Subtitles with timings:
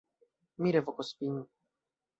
[0.65, 1.39] Mi revokos vin.